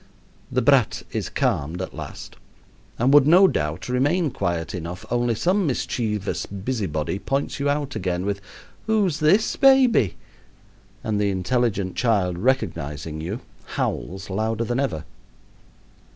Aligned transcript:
The 0.51 0.63
brat 0.63 1.03
is 1.11 1.29
calmed 1.29 1.79
at 1.79 1.93
last, 1.93 2.35
and 2.97 3.13
would 3.13 3.27
no 3.27 3.47
doubt 3.47 3.87
remain 3.87 4.31
quiet 4.31 4.73
enough, 4.73 5.05
only 5.11 5.35
some 5.35 5.67
mischievous 5.67 6.47
busybody 6.47 7.19
points 7.19 7.59
you 7.59 7.69
out 7.69 7.95
again 7.95 8.25
with 8.25 8.41
"Who's 8.87 9.19
this, 9.19 9.55
baby?" 9.55 10.15
and 11.03 11.21
the 11.21 11.29
intelligent 11.29 11.95
child, 11.95 12.39
recognizing 12.39 13.21
you, 13.21 13.41
howls 13.65 14.31
louder 14.31 14.63
than 14.63 14.79
ever. 14.79 15.03